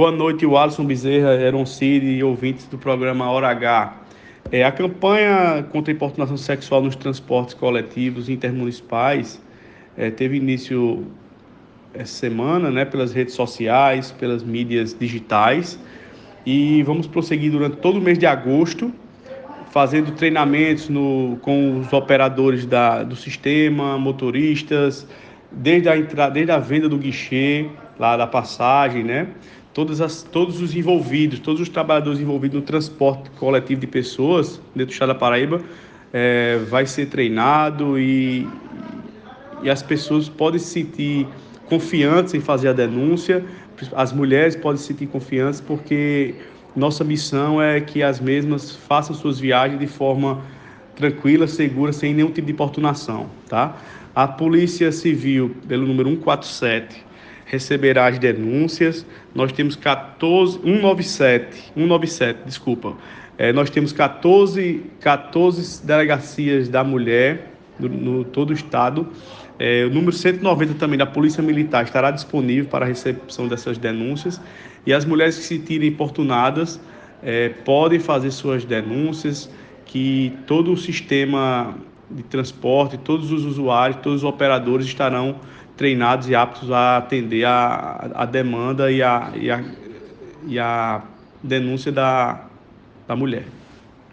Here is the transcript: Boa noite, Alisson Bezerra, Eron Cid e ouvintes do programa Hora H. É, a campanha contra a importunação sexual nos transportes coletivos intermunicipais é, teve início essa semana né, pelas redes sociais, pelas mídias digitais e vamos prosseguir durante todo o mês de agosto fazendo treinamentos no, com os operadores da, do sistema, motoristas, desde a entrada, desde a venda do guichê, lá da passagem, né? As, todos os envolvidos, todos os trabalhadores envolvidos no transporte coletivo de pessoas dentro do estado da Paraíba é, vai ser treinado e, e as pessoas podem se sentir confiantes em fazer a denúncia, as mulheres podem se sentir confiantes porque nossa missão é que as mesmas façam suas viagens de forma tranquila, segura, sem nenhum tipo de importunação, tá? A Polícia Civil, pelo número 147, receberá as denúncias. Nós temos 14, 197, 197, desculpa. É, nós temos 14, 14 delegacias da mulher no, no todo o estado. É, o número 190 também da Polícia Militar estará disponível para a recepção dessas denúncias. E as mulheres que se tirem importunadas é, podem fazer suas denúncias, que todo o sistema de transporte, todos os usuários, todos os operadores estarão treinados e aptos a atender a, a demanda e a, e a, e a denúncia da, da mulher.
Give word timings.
Boa 0.00 0.10
noite, 0.10 0.46
Alisson 0.46 0.86
Bezerra, 0.86 1.34
Eron 1.34 1.66
Cid 1.66 2.06
e 2.06 2.24
ouvintes 2.24 2.64
do 2.64 2.78
programa 2.78 3.30
Hora 3.30 3.48
H. 3.48 3.98
É, 4.50 4.64
a 4.64 4.72
campanha 4.72 5.62
contra 5.70 5.92
a 5.92 5.94
importunação 5.94 6.38
sexual 6.38 6.80
nos 6.80 6.96
transportes 6.96 7.52
coletivos 7.52 8.30
intermunicipais 8.30 9.38
é, 9.98 10.10
teve 10.10 10.38
início 10.38 11.04
essa 11.92 12.14
semana 12.14 12.70
né, 12.70 12.86
pelas 12.86 13.12
redes 13.12 13.34
sociais, 13.34 14.10
pelas 14.10 14.42
mídias 14.42 14.96
digitais 14.98 15.78
e 16.46 16.82
vamos 16.84 17.06
prosseguir 17.06 17.52
durante 17.52 17.76
todo 17.76 17.98
o 17.98 18.00
mês 18.00 18.16
de 18.16 18.24
agosto 18.24 18.90
fazendo 19.70 20.12
treinamentos 20.12 20.88
no, 20.88 21.36
com 21.42 21.78
os 21.78 21.92
operadores 21.92 22.64
da, 22.64 23.02
do 23.02 23.16
sistema, 23.16 23.98
motoristas, 23.98 25.06
desde 25.52 25.90
a 25.90 25.98
entrada, 25.98 26.32
desde 26.32 26.52
a 26.52 26.58
venda 26.58 26.88
do 26.88 26.96
guichê, 26.96 27.68
lá 27.98 28.16
da 28.16 28.26
passagem, 28.26 29.04
né? 29.04 29.28
As, 30.04 30.22
todos 30.22 30.60
os 30.60 30.74
envolvidos, 30.74 31.38
todos 31.38 31.60
os 31.60 31.68
trabalhadores 31.68 32.18
envolvidos 32.20 32.60
no 32.60 32.66
transporte 32.66 33.30
coletivo 33.30 33.80
de 33.80 33.86
pessoas 33.86 34.60
dentro 34.74 34.86
do 34.86 34.92
estado 34.92 35.08
da 35.08 35.14
Paraíba 35.14 35.62
é, 36.12 36.58
vai 36.68 36.86
ser 36.86 37.06
treinado 37.06 37.98
e, 37.98 38.48
e 39.62 39.70
as 39.70 39.80
pessoas 39.80 40.28
podem 40.28 40.58
se 40.58 40.66
sentir 40.66 41.26
confiantes 41.66 42.34
em 42.34 42.40
fazer 42.40 42.68
a 42.68 42.72
denúncia, 42.72 43.44
as 43.94 44.12
mulheres 44.12 44.56
podem 44.56 44.76
se 44.76 44.88
sentir 44.88 45.06
confiantes 45.06 45.60
porque 45.60 46.34
nossa 46.74 47.04
missão 47.04 47.62
é 47.62 47.80
que 47.80 48.02
as 48.02 48.20
mesmas 48.20 48.74
façam 48.74 49.14
suas 49.14 49.38
viagens 49.38 49.78
de 49.78 49.86
forma 49.86 50.42
tranquila, 50.96 51.46
segura, 51.46 51.92
sem 51.92 52.12
nenhum 52.12 52.30
tipo 52.30 52.46
de 52.46 52.52
importunação, 52.52 53.28
tá? 53.48 53.76
A 54.14 54.26
Polícia 54.26 54.90
Civil, 54.92 55.54
pelo 55.66 55.86
número 55.86 56.10
147, 56.10 57.04
receberá 57.50 58.06
as 58.06 58.18
denúncias. 58.18 59.04
Nós 59.34 59.50
temos 59.50 59.74
14, 59.74 60.60
197, 60.62 61.72
197, 61.74 62.40
desculpa. 62.46 62.96
É, 63.36 63.52
nós 63.52 63.68
temos 63.70 63.92
14, 63.92 64.84
14 65.00 65.84
delegacias 65.84 66.68
da 66.68 66.84
mulher 66.84 67.52
no, 67.78 67.88
no 67.88 68.24
todo 68.24 68.50
o 68.50 68.52
estado. 68.52 69.08
É, 69.58 69.84
o 69.84 69.90
número 69.90 70.12
190 70.12 70.74
também 70.74 70.96
da 70.96 71.06
Polícia 71.06 71.42
Militar 71.42 71.84
estará 71.84 72.10
disponível 72.10 72.66
para 72.66 72.84
a 72.84 72.88
recepção 72.88 73.48
dessas 73.48 73.76
denúncias. 73.76 74.40
E 74.86 74.92
as 74.92 75.04
mulheres 75.04 75.36
que 75.36 75.42
se 75.42 75.58
tirem 75.58 75.88
importunadas 75.88 76.80
é, 77.22 77.48
podem 77.48 77.98
fazer 77.98 78.30
suas 78.30 78.64
denúncias, 78.64 79.50
que 79.84 80.32
todo 80.46 80.72
o 80.72 80.76
sistema 80.76 81.74
de 82.08 82.22
transporte, 82.22 82.96
todos 82.96 83.32
os 83.32 83.44
usuários, 83.44 84.00
todos 84.02 84.22
os 84.22 84.24
operadores 84.24 84.86
estarão 84.86 85.36
treinados 85.80 86.28
e 86.28 86.34
aptos 86.34 86.70
a 86.70 86.98
atender 86.98 87.42
a, 87.46 88.10
a 88.14 88.26
demanda 88.26 88.92
e 88.92 89.02
a, 89.02 89.32
e 89.34 89.50
a, 89.50 89.64
e 90.46 90.58
a 90.58 91.00
denúncia 91.42 91.90
da, 91.90 92.44
da 93.08 93.16
mulher. 93.16 93.46